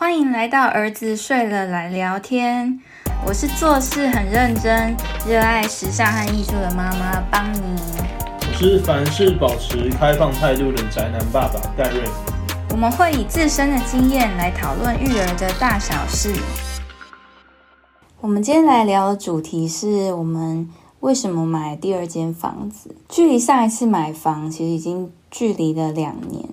[0.00, 2.80] 欢迎来到儿子睡了来聊天。
[3.26, 4.96] 我是做事很认真、
[5.28, 7.78] 热爱时尚和艺术的妈妈邦尼。
[8.40, 12.00] 我是凡事保持开放态度的宅男爸爸戴瑞。
[12.70, 16.34] 我们会以自身的经验来讨论育儿的大小事。
[18.22, 20.66] 我们今天来聊的主题是我们
[21.00, 22.96] 为什么买第二间房子。
[23.06, 26.48] 距离上一次买房，其实已经距离了两年。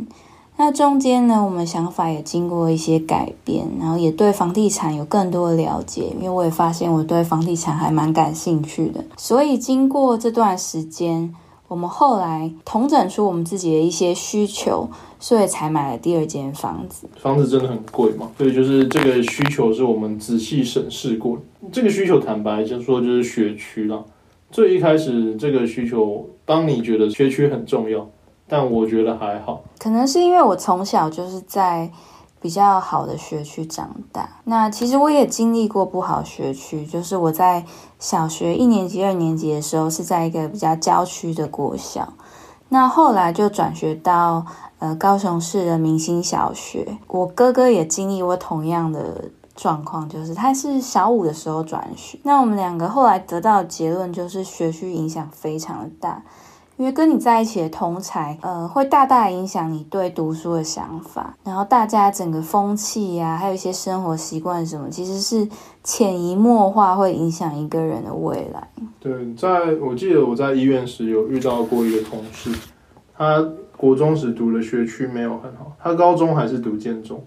[0.59, 9.05] 那中间呢，我们想法也经过一些改变，然后也对房地产有更多的了解，因为我也发现我对房地产还蛮感兴趣的。
[9.15, 11.31] 所以经过这段时间，
[11.67, 17.07] 我们后来统整出我们自己的一些需求，所以才买了第二间房子。
[17.17, 21.37] 房子真的很贵嘛，所以就是这个需求是我们仔细审视过。
[21.71, 24.03] 这个需求坦白先说就是学区啦。
[24.49, 28.09] 最一开始这个需求，当你觉得学区很重要。
[28.47, 31.91] 但我觉得还好，可能是因为我从小就是在
[32.39, 34.29] 比较好的学区长大。
[34.45, 37.65] 那其实我也经历过不好学区，就是我在
[37.99, 42.13] 小学一年级、二年级的时候是在一个比较郊区的国小，
[42.69, 44.45] 那后来就转学到
[44.79, 46.97] 呃高雄市的明星小学。
[47.07, 52.17] 我哥哥也经历过同样的状况，就是他是小五的时候转学。
[52.23, 56.23] 那我们两个后来得到的结论就是学区影响非常的大。
[56.77, 61.35] 因为跟你在一起的同才，呃，会大大影响你对读书的想法。
[61.43, 65.47] 然后大家整个风气呀，还有一些生活习惯什么，其实是
[65.83, 68.67] 潜移默化会影响一个人的未来。
[68.99, 72.51] 对，在我记得我在医院时有遇到过一个同事，
[73.17, 73.43] 他
[73.75, 77.23] 国中时读的学区没有很好，他高中还是读建中，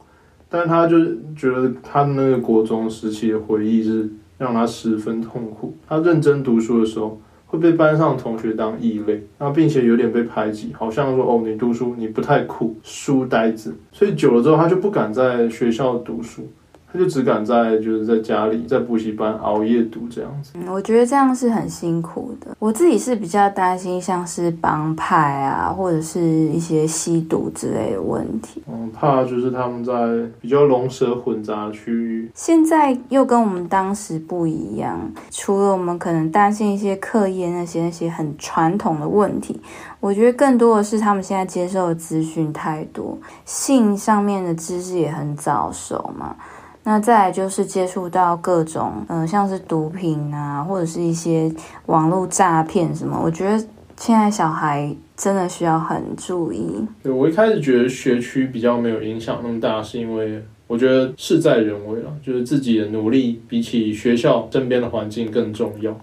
[0.48, 0.96] 但他就
[1.34, 5.74] 觉得他那个国中时期的回忆是让他十分痛苦。
[5.88, 7.18] 他认真读书的时候。
[7.50, 16.48] 会被班上同学当异类，那并且有点被排挤，好像说哦，你读书你不太酷，书呆子，所以久了之后，他就不敢在学校读书。
[16.92, 20.52] 他就只敢在就是在家里在补习班熬夜读这样子。
[20.54, 22.56] 嗯，我觉得这样是很辛苦的。
[22.58, 28.62] 我自己是比较担心像是帮派啊，或者是一些吸毒之类的问题。
[28.66, 29.92] 嗯，怕就是他们在
[30.40, 32.30] 比较龙蛇混杂区域。
[32.34, 34.98] 现在又跟我们当时不一样，
[35.30, 39.60] 除了我们可能担心一些课业那些那些很传统的问题，
[40.00, 46.34] 我觉得更多的是他们现在接受的资讯太多，性上面的知识也很早熟嘛。
[46.82, 51.52] 那再来就是接触到各种，嗯，像是毒品啊，或者是一些
[51.86, 53.58] 网络诈骗什么，我觉得
[53.96, 56.84] 现在小孩真的需要很注意。
[57.02, 65.94] 对我一开始觉得学区比较没有影响那么大，是因为我觉得事在人为了，就是自己的努力比起学校身边的环境更重要。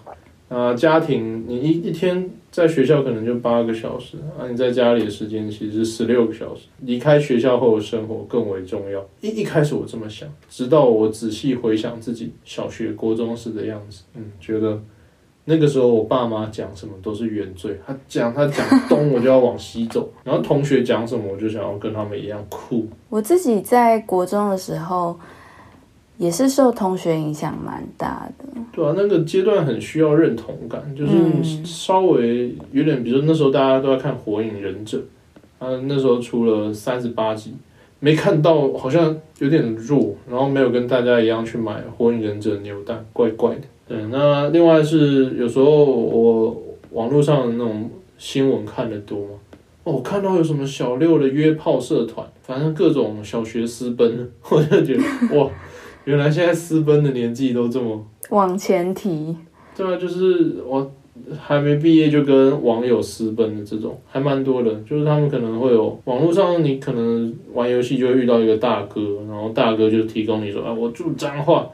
[0.49, 6.63] 啊，家庭，你一一天在学校可能就八个小时，啊，你在家里的时间其实是十六个小时。
[6.79, 8.99] 离开学校后的生活更为重要。
[9.21, 14.81] 一一开始我这么想，直到我仔细回想自己小学、国中时的样子，嗯，觉得
[15.45, 17.79] 那个时候我爸妈讲什么都是原罪。
[17.85, 22.87] 他讲他讲东，我就要往西走； 然后同学讲什么，我就想要跟他们一样酷。
[23.09, 25.15] 我自己在国中的时候。
[26.17, 34.97] 也是受同学影响蛮大的，对啊，那个阶段很需要认同感，就是稍微有点，比如说那时候大家都在看《火影忍者》，
[35.63, 37.53] 啊，那时候出了三十八集，
[37.99, 43.61] 没看到，好像有点弱，然后没有跟大家一样去买《火影忍者》扭蛋，怪怪的。
[43.87, 46.63] 对，那另外是有时候我
[46.93, 49.33] 网络上那种新闻看的多嘛，
[49.83, 55.03] 哦，我看到有什么小六的约炮社团，反正各种小学私奔，我就觉得
[55.37, 55.47] 哇。
[56.07, 59.35] 原来现在私奔的年纪都这么往前提，
[59.75, 60.89] 对啊，就是我
[61.37, 71.67] 还没毕业就跟网友私奔的这种还蛮多的，就是他们可能会有网络上你可能玩游戏就会遇到一个大哥，然后大哥就提供你说啊，我住彰化，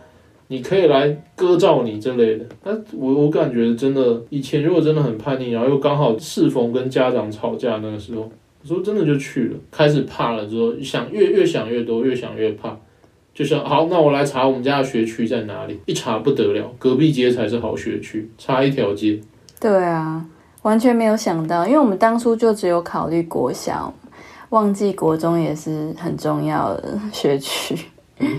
[0.47, 2.45] 你可以来割照你之类的。
[2.63, 8.21] 那我我感觉真的以前如果真的很叛逆，然后又刚好适逢跟家长吵架那个时候，
[8.63, 12.75] 有时候真的就去了，开始怕了之后想越越想越多，越想越怕。
[13.33, 15.79] 就是好，那我来查我们家的学区在哪里？
[15.87, 19.19] 一查不得了，隔壁街才是好学区，差一条街。
[19.59, 20.23] 对啊，
[20.61, 23.91] 完全没有想到，因为我们当初就只有考虑国小，
[24.49, 27.75] 忘记国中也是很重要的学区。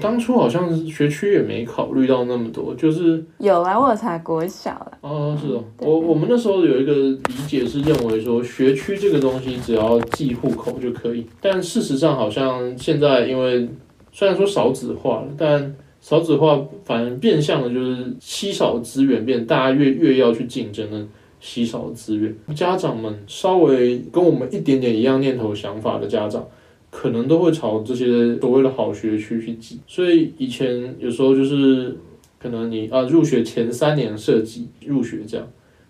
[0.01, 4.93] 当初好像学区也没考虑到那么多，就是有啊，我查国小了。
[5.01, 13.69] 哦，是哦，我我们那时候有一个理解是认为说学区这个东西只要记户口就可以，但事实上好像现在因为。
[14.17, 21.05] 虽然说少子化了，但少子化反而变相的就是稀少资源变，大家越越要去竞争的
[21.41, 22.33] 稀少资源。
[22.55, 26.47] 家长们稍微跟我们一点点一样念头想法的家长，
[26.93, 29.81] 可能都会朝这些所谓的好学区去挤。
[29.89, 31.97] 所以以前有时候就是
[32.39, 35.45] 可能你啊入学前三年设计入学这样，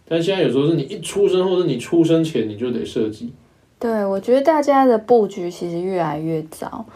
[0.09, 3.33] 但现在有时候是你一出生或者你出生前你就得设计。
[3.79, 6.87] 对，我觉得大家的布局其实越来越早。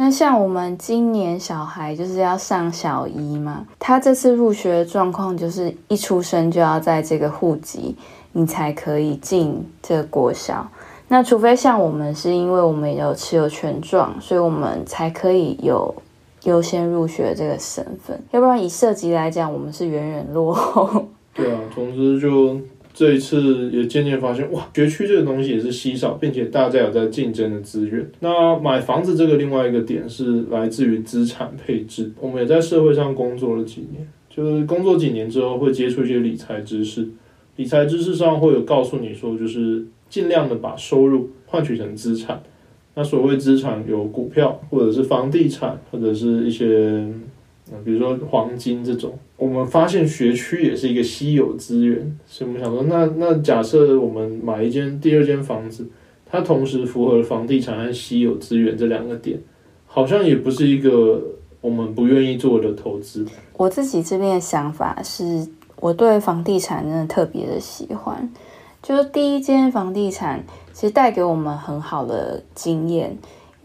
[0.00, 7.96] 那像我们今年小孩就是要上小一嘛，他这次入学的状况就是一出生就要在这个户籍，
[8.30, 10.64] 你才可以进这个国小。
[11.08, 15.92] 那除非像我们是因为我们有持有权状，所以我们才可以有
[16.44, 21.06] 优先入学这个身份，要不然以涉及来讲，我们是远远落后。
[21.34, 22.56] 对啊，总之就。
[22.98, 28.04] 这一次也渐渐发现，哇，学区这个东西也是稀少，并且大家有在竞争的资源。
[28.18, 32.10] 那买房子这个另外一个点是来自于资产配置。
[32.20, 37.08] 我们也在社会上工作了几年，就是工作几年之后会接触一些理财知识。
[37.54, 42.42] 理财知识上会有告诉你说，就是尽量的把收入换取成资产。
[42.96, 47.06] 那所谓资产有股票，或者是房地产，或者是一些。
[47.84, 55.86] 比如说黄金这种，我们发现学区也是一个稀有资源，所以我们想说，那那假设我们买一间第二间房子，
[56.24, 59.38] 它同时符合房地产和稀有资源这两个点，
[59.86, 61.22] 好像也不是一个
[61.60, 63.26] 我们不愿意做的投资。
[63.54, 65.46] 我自己这边的想法是，
[65.80, 68.32] 我对房地产真的特别的喜欢，
[68.82, 73.16] 就是第一间房地产其实带给我们很好的经验。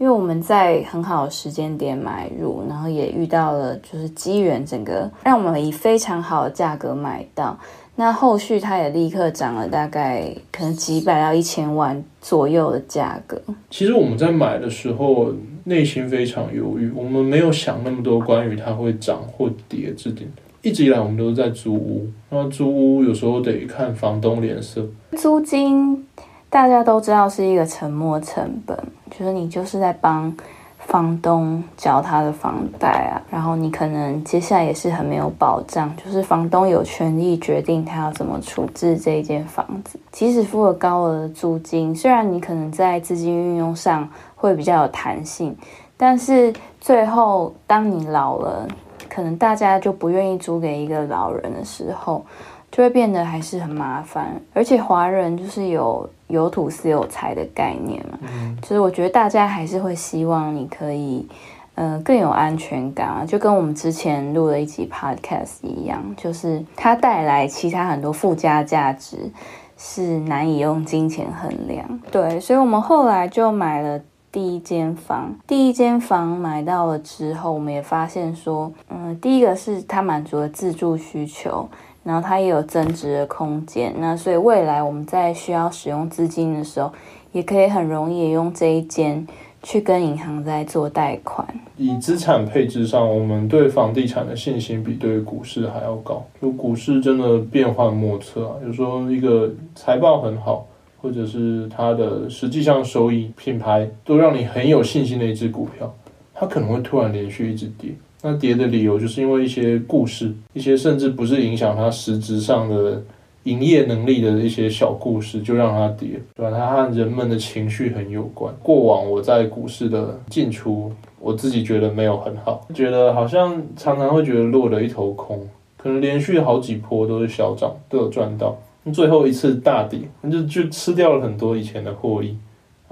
[0.04, 7.58] 因为我们在很好的时间点买入，然后也遇到了就是机缘，整个让我们以非常好的价格买到。
[7.96, 13.40] 那后续它也立刻涨了大概可能几百到一千万左右的价格。
[13.70, 15.32] 其实我们在买的时候
[15.64, 20.30] 内心非常犹豫，我们没有想那么多关于它会涨或跌这点。
[20.60, 24.86] 一直以来我们都是在租屋，那租屋有时候得看房东脸色，
[25.16, 26.06] 租金。
[26.54, 28.78] 大家都知道是一个沉没成本，
[29.10, 30.32] 就是你就是在帮
[30.78, 45.56] 房东交他的房贷啊，然后你可能接下来也是很没有保障，就是房东有权利决定他要怎么处置这一间房子，即使付了高额的租金，虽然你可能在资金运用上会比较有弹性，
[45.96, 48.68] 但是最后当你老了，
[49.08, 52.24] 可能大家就不愿意租给一个老人的时候。
[52.70, 58.18] 就会变得还是很麻烦，而且华人就是有有土私有财的概念嘛，
[58.62, 61.28] 就是我觉得大家还是会希望你可以，
[61.74, 69.30] 呃，更有安全感啊，就跟我们之前录了一集 podcast 一样，就是它带来其他很多附加价值
[69.76, 72.00] 是难以用金钱衡量。
[72.10, 74.00] 对，所以我们后来就买了
[74.32, 81.68] 第一间房，第一间房买到了之后，我们也发现说，嗯，第一个是它满足了自住需求。
[82.04, 86.92] 然后它也有增值的空间，那所以未来我们在需要使用资金的时候，
[87.32, 89.26] 也可以很容易用这一间
[89.62, 91.48] 去跟银行在做贷款。
[91.78, 96.22] 以资产配置上，我们对房地产的信心比对股市还要高。
[96.40, 100.66] 就股市真的变幻莫测啊，有时候一个财报很好，
[101.00, 105.92] 或者是它的实际上收益、品牌都让你很有信心的一只股票，
[106.34, 107.90] 它可能会突然连续一直跌。
[108.26, 113.02] 那跌的理由就是因为一些故事，一些甚至不是影响它实质上的
[113.42, 116.56] 营业能力的一些小故事，就让它跌，对吧？
[116.56, 118.50] 它和人们的情绪很有关。
[118.62, 120.90] 过往我在股市的进出，
[121.20, 125.46] 我自己觉得没有很好，觉得好像常常会觉得落了一头空，
[125.76, 128.56] 可能连续好几波都是小涨，都有赚到，
[128.90, 132.34] 最后一次大跌，那就就吃掉了很多以前的获益，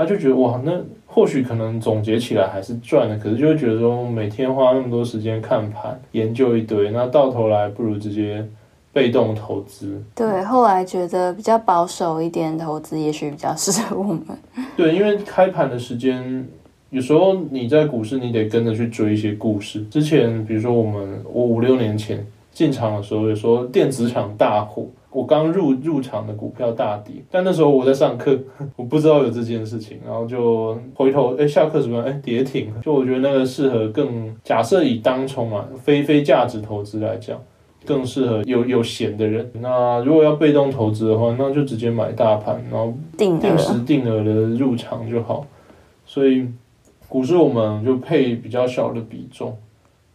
[0.03, 0.73] 他就觉得哇，那。
[1.15, 8.43] 或许可能总结起来还是赚的，可是就会觉得说每天花那么多时间看盘研究一堆，那到头来不如直接
[8.95, 10.03] 被动投资。
[10.15, 14.23] 对，后来觉得比较保守一点投资，也许比较适合我们。
[14.75, 16.49] 对，因为开盘的时间
[16.89, 19.85] 有时候你在股市，你得跟着去追一些故事。
[19.91, 24.87] 之前比如说我们我五六年前进场的时候，有说电子厂大火。
[25.13, 28.39] 我刚入入场的股票大跌，但那时候我在上课，
[28.77, 37.39] 我不知道有这件事情，然后就回头，哎，下课什么，哎，跌停，就我觉得那个适合更假设以当冲啊，非非价值投资来讲，
[37.85, 39.51] 更适合有有闲的人。
[39.61, 45.47] 那如果要被动投资的话，那就直接买大盘，然后定定时定额的入场就好。
[46.07, 46.49] 所以
[47.07, 49.55] 股市我们就配比较小的比重，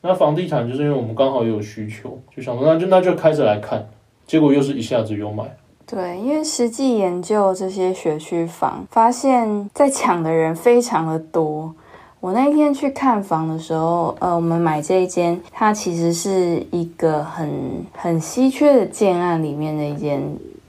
[0.02, 3.88] 那房地产就是因为我们刚好有需求，就想说那就那就开始来看。
[4.28, 5.44] 结果又是一下子又买，
[5.86, 11.74] 对，因为实际研究这些学区房，发现在抢的人非常的多。
[12.20, 17.50] 我那天去看房的时候，呃，我们买这一间，它其实是一个很
[17.94, 20.22] 很稀缺的建案里面的一间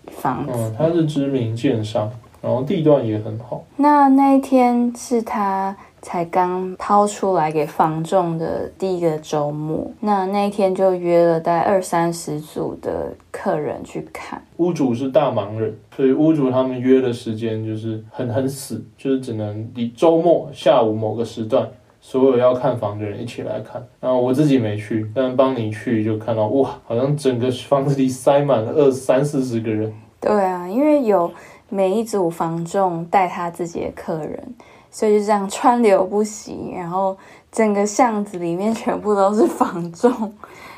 [0.08, 0.52] 房子。
[0.78, 2.08] 它是知名建商，
[2.40, 3.64] 然后地段也很好。
[3.76, 14.43] 那那一天是他才刚掏出来给房仲的第一个周末，那那一天就约了大概二三十组的客人去看。
[14.59, 21.69] 屋主是大忙人，所以屋主他们约的时间就是很很死，就是只能以周末下午某个时段，
[22.00, 23.85] 所有要看房的人一起来看。
[24.00, 29.93] 然后我自己没去，但帮你去就看到哇，好像整个房子里塞满了二三四十个人。
[30.21, 31.31] 对啊，因为有
[31.69, 34.55] 每一组房仲带他自己的客人。
[34.90, 37.16] 所以就这样川流不息，然后
[37.52, 40.33] 整个巷子里面全部都是房仲，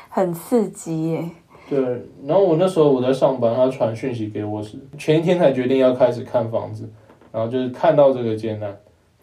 [0.09, 1.29] 很刺激耶。
[1.69, 1.79] 对，
[2.25, 6.89] 然后我那时候我在上班，他传讯息给我时，前一天才决定要开始看房子，
[7.31, 8.77] 然后就是看到这个艰难，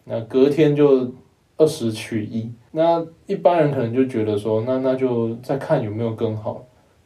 [0.05, 1.11] 那隔天就
[1.57, 2.51] 二十取一。
[2.71, 6.63] 那一般人可能就觉得说，那那就再看有没有更好，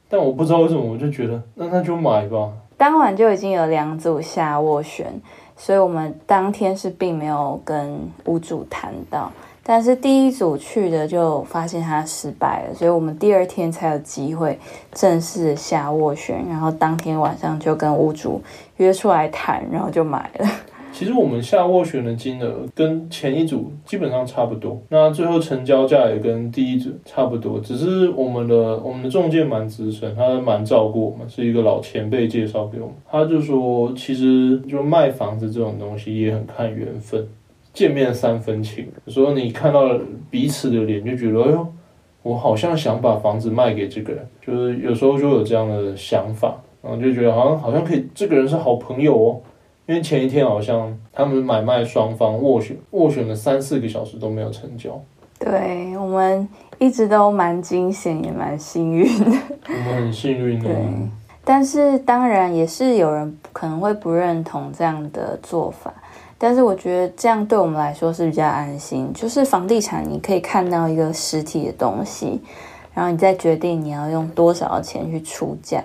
[0.07, 2.53] 但我不知道为什么，我就觉得那那就买吧。
[2.77, 5.21] 当晚就已经有两组下斡旋。
[5.55, 9.31] 所以我们当天是并没有跟屋主谈到，
[9.63, 14.59] 但是第一组去的就发现他失败了，所以我们第二天才有机会
[14.91, 18.41] 正式下斡旋，然后当天晚上就跟屋主
[18.77, 20.49] 约出来谈，然后就买了。
[20.93, 32.95] 其实我们下斡旋的金额跟前一组基本上差不多，那最后成交价也跟第一组差不多，只是我们的我们的中介蛮资深，他蛮照顾我们，是一个老前辈介绍给我们。
[33.09, 37.27] 他就说，其实就卖房子这种东西也很看缘分，
[37.73, 38.87] 见面三分情。
[39.07, 39.97] 说你看到
[40.29, 41.67] 彼此的脸，就觉得哎呦，
[42.21, 49.41] 我好像想把房子卖给这个人，就是有时候就有这样的想法，然后就觉得好像好像可以，这个人是好朋友哦。
[49.85, 54.97] 因为前一天好像他们买卖双方斡旋斡旋了三四个小时都没有成交，
[55.39, 56.47] 对我们
[56.79, 59.37] 一直都蛮惊险也蛮幸运的。
[59.67, 60.69] 我们很幸运的。
[60.69, 60.75] 对，
[61.43, 65.93] 但是当然也是有人可能会不认同这样的做法，
[66.37, 69.11] 但是我觉得这样对我们来说是比较安心。
[69.13, 72.41] 就是房地产你可以看到一个实体的东西，
[72.93, 75.83] 然后你再决定你要用多少钱去出价。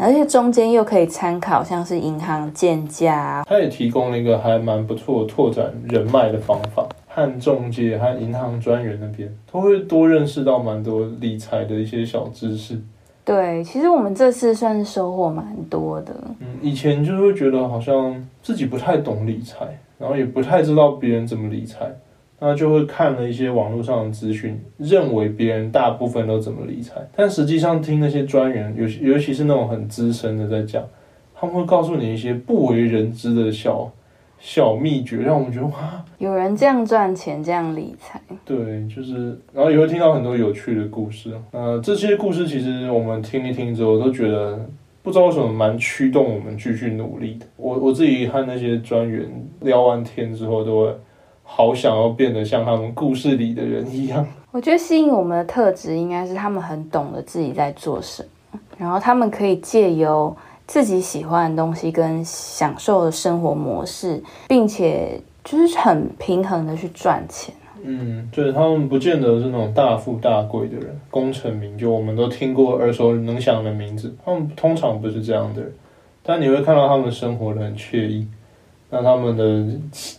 [0.00, 12.80] 而且中间又可以参考，像是银行建价，他也提供了一个还蛮不错拓展人脉的方法，和中介和银行专员那边都会多认识到蛮多理财的一些小知识。
[13.22, 16.14] 对，其实我们这次算是收获蛮多的。
[16.38, 21.86] 嗯，以前就会觉得好像自己不太懂理财，然后也不太知道别人怎么理财。
[22.42, 30.82] 那就会看了一些网络上的资讯，认为别人大部分都怎么理财，但实际上听那些专员，尤尤其是那种很资深的在讲，
[31.34, 33.92] 他们会告诉你一些不为人知的小
[34.38, 38.18] 小秘诀，让我们觉得哇，有人这样赚钱，这样理财。
[38.46, 41.30] 对，就是，然后也会听到很多有趣的故事。
[41.50, 44.58] 呃，这些故事其实我们听一听之后，都觉得
[45.02, 47.44] 不知道为什么蛮驱动我们继续努力的。
[47.58, 49.28] 我我自己和那些专员
[49.60, 50.96] 聊完天之后，都会。
[51.52, 54.24] 好想要变得像他们故事里的人一样。
[54.52, 60.34] 我觉得吸引我们的特质应该是他们很懂得自己在做什么，然后他们可以借由
[60.66, 67.54] 自己喜欢的东西跟享受的生活模式，并且就是很平衡的去赚钱。
[67.82, 74.14] 嗯，就是他们不见得是那种大富大贵的人，功成名就，我们都听过耳熟能详的名字。
[74.24, 75.72] 他们通常不是这样的人，
[76.22, 78.26] 但你会看到他们生活的很惬意。
[78.90, 79.64] 那他们的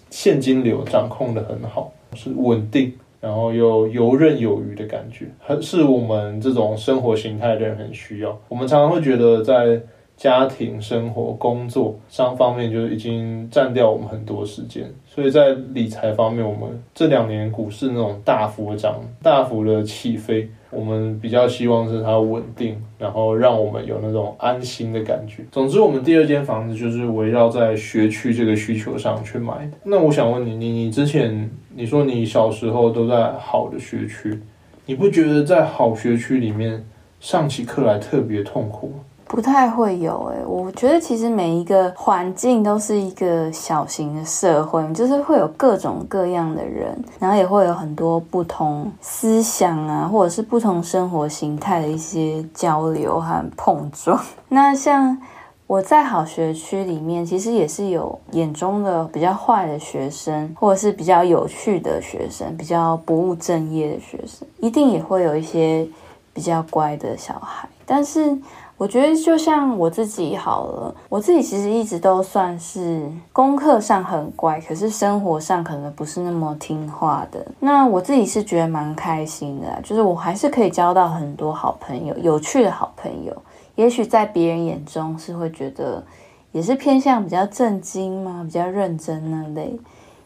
[0.10, 8.40] 现金流掌控的很好，是稳定，然后又游刃有余的感觉，很是我们这种生活形态的人很需要。
[8.48, 9.82] 我们常常会觉得在
[10.22, 20.48] 家庭生活、工作上方面就已经占掉我们很多时间，所以在理财方面，我们这两年股市那种大幅的涨、大幅的起飞。
[20.70, 25.44] 我们比较希望是它稳定，然后让我们有那种安心的感觉。
[25.52, 29.72] 总之，我们第二间房子就是围绕在学区这个需求上去买的。
[29.84, 34.40] 那我想问你，你你之前你说你小时候都在好的学区，
[34.86, 36.86] 你不觉得在好学区里面
[37.20, 38.94] 上起课来特别痛苦吗？
[39.32, 54.20] 不太会有诶，我觉得其实每一个环境都是一个小型的社会，就是会有各种各样的人，然后也会有很多不同思想啊，或者是不同生活形态的一些交流和碰撞。
[54.50, 55.18] 那像
[55.66, 65.88] 我在好学区里面，其实也是有眼中的比较坏的学生，或者是比较有趣的学生，比较不务正业的学生，一定也会有一些
[66.34, 68.38] 比较乖的小孩，但是。
[68.82, 77.46] 我觉得就像我自己好了，我自己其实一直都算是功课上很乖，可是生活上可能不是那么听话的。
[77.60, 83.32] 那我自己是觉得蛮开心的，就是我还是可以交到很多好朋友，有趣的好朋友。
[83.76, 86.04] 也许在别人眼中是会觉得，
[86.52, 89.80] 也是偏向比较正经嘛，比较认真那类。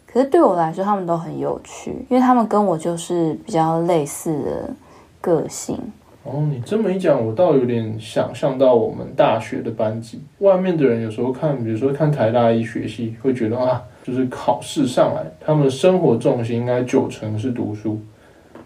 [0.08, 4.74] 可是对我来说，他们都很有趣，因为他们跟我就是比较类似的
[5.20, 5.78] 个性。
[6.26, 10.20] 哦，你这么一讲，我倒有点想象到我们大学的班级。
[10.40, 18.00] 外面的人有时候看，比如说看台大医学系，会觉得啊，就是考试上来，他们的生活重心应该九成是读书。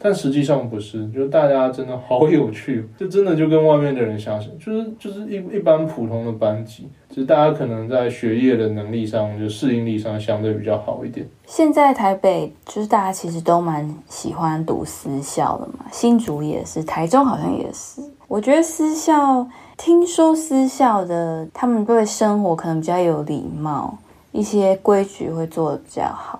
[0.01, 11.27] 但实际上不是，就是大家真的好有趣，就真的就跟外面的人相似，就是就是一一般普通的班级，就是大家可能在学业的能力上，就适应力上相对比较好一点。
[11.45, 18.01] 现在台北就是大家其实都蛮喜欢读私校的嘛，新竹也是，台中好像也是。
[18.27, 23.97] 我觉得私校，听说私校的他们对生活可能比较有礼貌，
[24.31, 26.39] 一些规矩会做的比较好。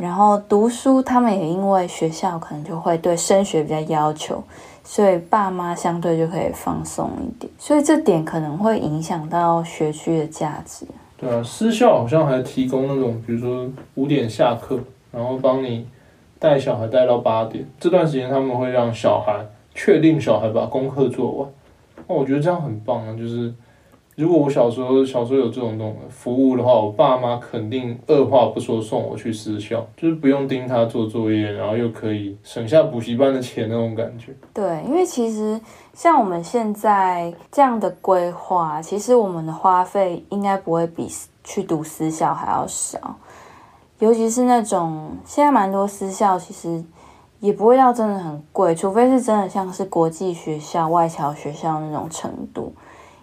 [0.00, 4.42] 然后读书，他们也因为学校可能就会对升学比较要求，
[4.82, 10.86] 所以爸妈相对就可以放松一点，所以这点可能会影响到学区的价值。
[11.18, 14.80] 对啊，私校好像还提供那种，比如说五点下课，
[15.12, 15.86] 然后帮你
[16.38, 21.48] 带小孩带到八点，这段时间他们会让小孩确定小孩把功课做完。
[22.08, 23.52] 那我觉得这样很棒啊，就是。
[24.20, 34.34] 如果我小时候小时候有这种东服务的话，我爸妈肯定二话不说送我去私校，就是不用盯他做作业，然后又可以省下补习班的钱那种感觉。
[34.52, 35.58] 对，因为其实
[35.94, 41.08] 像我们现在这样的规划，其实我们的花费应该不会比
[41.42, 43.16] 去读私校还要少，
[44.00, 46.84] 尤其是那种现在蛮多私校其实
[47.38, 52.74] 也不会到真的很贵，除非是真的像是国际学校、外侨学校那种程度。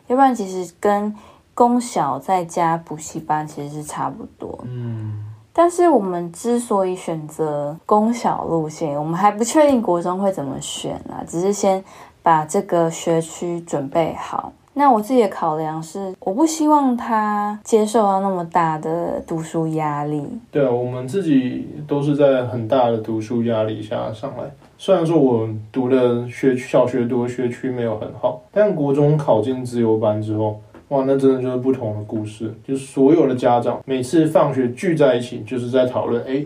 [0.07, 1.13] 要不然其实跟
[1.53, 4.59] 公小在加补习班其实是差不多。
[4.63, 5.23] 嗯，
[5.53, 11.83] 但是我们之所以选择公小路线，我们还不确定国中会怎么选啊，只是先
[12.21, 14.51] 把这个学区准备好。
[14.73, 20.23] 那我自己的考量是，我不希望他接受到那么大的读书压力。
[20.51, 24.43] 对啊，我们自己都是在很大的读书压力下上来。
[24.79, 32.53] 虽然说我读的学小学读的学区没有很好，但国中考进自由班之后，哇，那真的就是不同的故事。
[32.63, 36.45] 就是所有的家长每次放学聚在一起，就是在讨论，哎，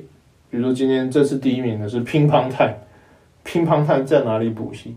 [0.49, 2.77] 比如说今天这次第一名的是乒乓泰，
[3.43, 4.95] 乒乓泰在哪里补习？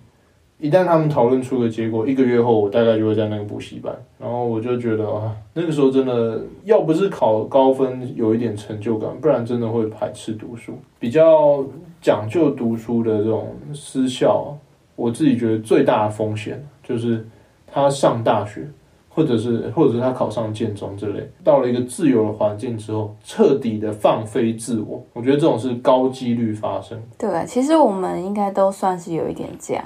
[0.59, 10.73] 一旦他们讨论出个结果，一个月后我大概就会在那个补习班，然后我就觉得啊，那个时候真的要不是考高分有一点成就感，不然真的会排斥读书。
[10.99, 11.63] 比较
[12.01, 14.57] 讲究读书的这种私校，
[14.97, 17.27] 我自己觉得最大的风险就是
[17.67, 18.67] 他上大学，
[19.11, 26.99] 或者是或者是他考上建中之类，到了一个自由的环境之后，彻底的放飞自我，我觉得这种是高几率发生。
[27.19, 29.85] 对，其实我们应该都算是有一点这样。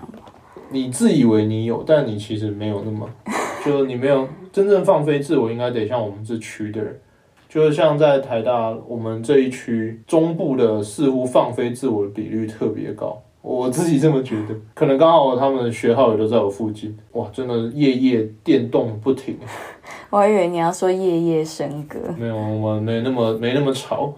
[0.70, 3.09] 你自以为你有，但你其实没有那么，
[3.64, 7.00] 就你没有真正放飞自我，应该得像我们这区的人，
[7.48, 13.20] 就是像在台大我们这一区中部的，似乎放飞自我的比率特别高。
[13.40, 19.38] 我自己这么觉得，可能刚好他们的学号也都在我附近，哇，真的夜夜电动不停。
[20.11, 24.12] 我还以为你要说夜夜笙歌，没有，我们没那么没那么吵。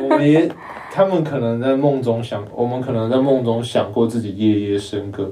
[0.00, 0.48] 我们也，
[0.90, 5.30] 他们可能在梦中想，我们可能在梦中想过自己夜夜笙歌。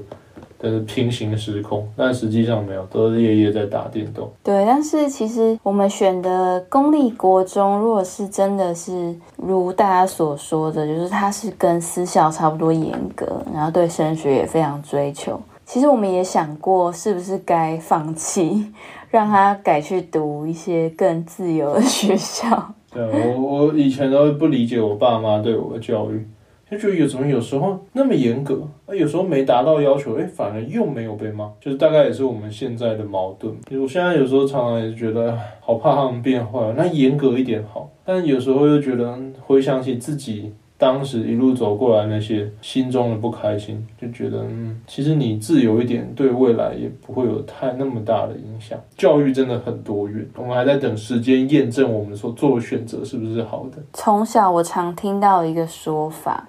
[0.69, 4.29] 是平行时空，但实际上没有，都是夜夜在打电动。
[4.43, 15.39] 对，但是其实我们选的公立国中，如果是真的是如大家所说的，就是它是跟私校差不多严格，然后对升学也非常追求。
[15.65, 18.71] 其实我们也想过，是不是该放弃，
[19.09, 22.73] 让他改去读一些更自由的学校。
[22.93, 23.03] 对
[23.35, 26.25] 我，我以前都不理解我爸妈对我的教育。
[26.69, 33.55] 就觉得有什么有时候那么严格，啊，有时候没达到要求，哎，反而又没有被骂，就是大概也是我们现在的矛盾。
[33.79, 37.89] 我现在有时候常常也是觉得，好怕他们变坏，那严格一点好。
[38.03, 48.77] 但有时候又觉得，回想起自己当时一路走过来那些心中的不开心，就觉得，嗯，其实你自由一点，对未来也不会有太那么大的影响。
[48.97, 53.81] 教育真的很多元，我们还在等时间验证我们所做的选择是不是好的。
[53.93, 56.47] 从小我常听到一个说法。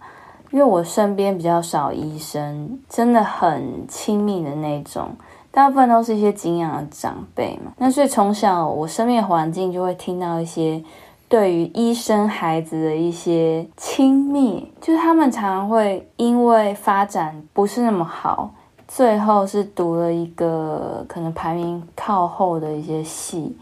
[0.50, 5.08] 因为我身边比较少医生，真的很亲密的那种，
[5.50, 7.72] 大部分都是一些敬仰的长辈嘛。
[7.78, 10.82] 那所以从小我身边环境就会听到一些
[11.28, 18.50] 对于医生孩子的一些亲密，就是他们常常会因为发展不是那么好，
[18.86, 23.56] 最后是读了一个可能排名靠后的一些系。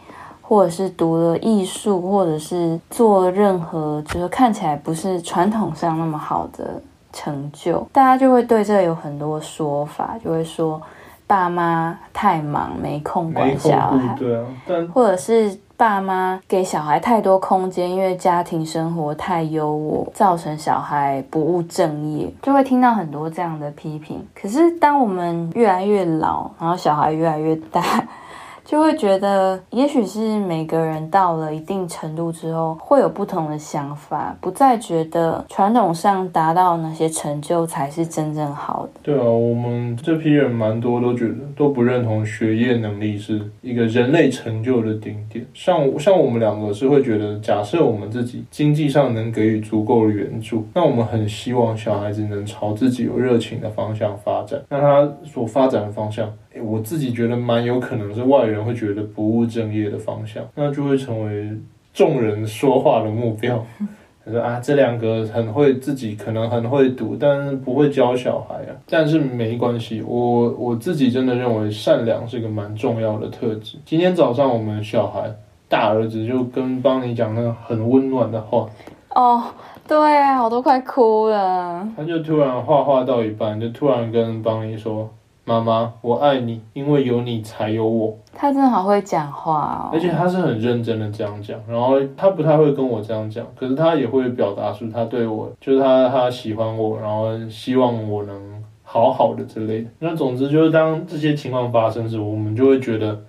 [0.46, 10.80] 或者是读了艺术，或者是做任何就是看起来不是传统上那么好的成就，大家就会对这有很多说法，就会说
[11.26, 24.24] 爸妈太忙没空管小孩，对啊，但或者是爸妈给小孩太多空间，因为家庭生活太优渥，造成小孩不务正业，就会听到很多这样的批评。
[24.35, 27.83] 可是当我们越来越老，然后小孩越来越大，
[28.74, 39.00] 就会觉得，也许是每个人到了一定程度之后，会有不同的想法，不再觉得传统上达到哪些成就才是真正好的。
[39.00, 45.46] 对啊，我们这批人蛮多都觉得都不认同学业能力是一个人类成就的顶点。
[45.54, 54.60] 像像我们两个是会觉得，假设我们自己经济上能给予足够的援助，那我们很希望小孩子能朝自己有热情的方向发展。
[54.68, 56.28] 那他所发展的方向，
[56.62, 61.50] 我自己觉得蛮有可能是外人会觉得不务正业的方向，那就会成为
[61.92, 63.64] 众人说话的目标。
[64.24, 68.72] 他 说啊，这两个很会自己可能很会读，但是不会教小孩啊。
[68.88, 73.76] 但是没关系，我我自己真的认为善良是个蛮重要的特质。
[73.84, 75.30] 今天早上我们小孩
[75.68, 78.66] 大儿子就跟邦尼讲那个很温暖的话，
[79.14, 79.42] 哦，
[79.86, 81.86] 对啊，我都快哭了。
[81.96, 85.10] 他就突然画画到一半，就突然跟邦尼说
[85.44, 99.90] ：“妈妈，我爱你，因为有你才有我。”他真的好会讲话哦，而且他是很认真的这样讲，然后他不太会跟我这样讲，可是他也会表达出他对我，就是他他喜欢我，然后希望我能好好的之类的。
[100.00, 103.22] 那总之就是当这些情况发生时，我们就会觉得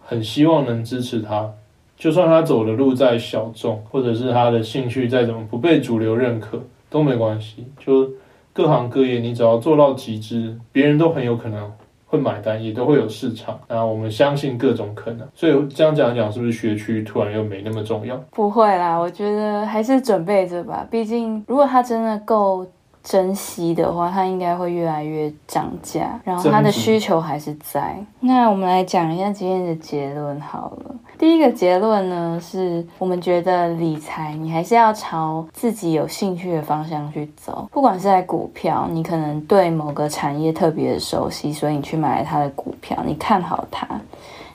[0.00, 1.50] 很希望能支持他，
[1.96, 8.08] 就算他走的路再小众，或者是他的兴趣再怎么不被主流认可都没关系，就
[8.52, 11.70] 各行各业你只要做到极致，别人都很有可能。
[12.12, 13.58] 会买单，也都会有市场。
[13.66, 18.14] 那我们相信各种可能，所以这样讲讲，是不是学区突然又没那么重要？
[18.32, 20.86] 不会啦，我觉得还是准备着吧。
[20.90, 22.66] 毕竟，如果他真的够
[23.02, 27.96] 珍惜的话，它应该会越来越涨价，然后它的需求还是在。
[28.20, 30.94] 那我们来讲一下今天的结论好了。
[31.18, 43.86] 第一个结论呢，是我们觉得理财你还是要朝自己有兴趣的方向去走，不管是在股票，你可能对某个产业特别的熟悉，所以你去买了它的股票，你看好它，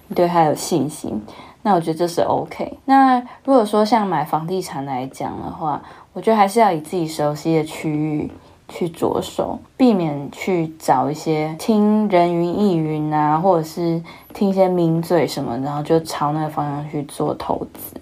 [0.08, 1.22] 你对它有信心。
[1.64, 2.78] 那我觉得这是 OK。
[2.86, 5.82] 那如果说像买房地产来讲的话，
[6.18, 8.28] 我觉得还是要以自己熟悉的区域
[8.68, 14.02] 去着手，避免去找一些听人云亦云啊，或者是
[14.34, 17.96] 听一些名嘴什么，然后就朝那个方向去做投资。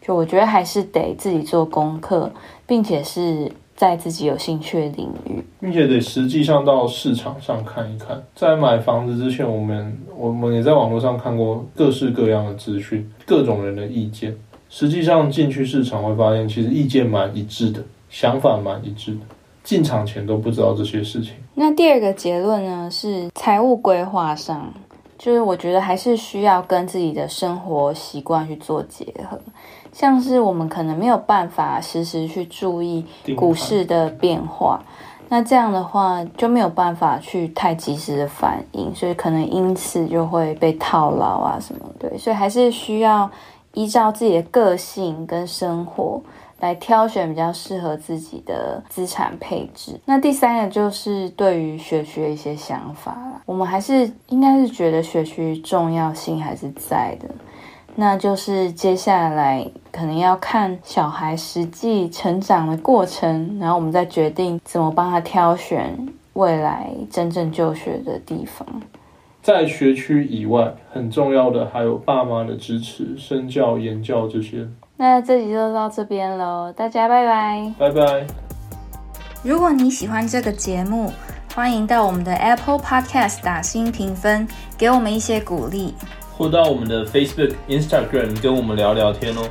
[0.00, 2.32] 就我觉得还是得自己做功课，
[2.66, 8.22] 并且是在自己有兴趣的领域，并且得实际上到市场上看一看。
[8.34, 14.34] 在买房子之前，我们我们也在网络上看过各式各样的资讯，各种人的意见。
[14.70, 19.20] 实际上进去市场会发现，其实意见蛮一致的，想法蛮一致的。
[19.62, 21.34] 进场前都不知道这些事情。
[21.54, 24.72] 那第二个结论呢，是财务规划上，
[25.18, 29.38] 就是我觉得还是需要跟自己的生活习惯去做结合。
[29.92, 33.04] 像是我们可能没有办法时时去注意
[33.36, 34.80] 股市的变化，
[35.28, 41.80] 那这样的话就没有办法去太及时的反应，所以可能因此就会被套牢啊什么。
[41.98, 43.30] 对，所以还是需要
[43.74, 46.20] 依照自己的个性跟生活
[46.58, 49.98] 来挑选比较适合自己的资产配置。
[50.04, 57.28] 那第三个就是对于学区的一些想法啦，我们还是应该是觉得学区重要性还是在的。
[57.96, 68.66] 那就是接下来可能要看小孩实际成长的过程，然后我们再决定怎么帮他挑选未来真正就学的地方。
[69.42, 74.68] 在学区以外，很重要的还有爸妈的支持、身教、言教这些。
[74.96, 78.26] 那这集就到这边喽，大家拜拜，拜拜。
[79.42, 81.10] 如果你喜欢这个节目，
[81.54, 85.94] 欢迎到我们的 Apple Podcast 打新评分，给我们一些鼓励。
[86.36, 89.42] 或到我们的 Facebook、Instagram 跟我们聊聊天哦。